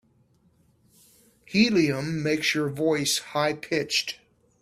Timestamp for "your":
2.55-2.69